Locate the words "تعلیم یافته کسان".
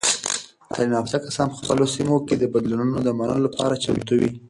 0.73-1.47